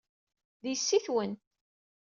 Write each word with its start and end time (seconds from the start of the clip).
D 0.63 0.65
yessi-twen! 0.69 1.31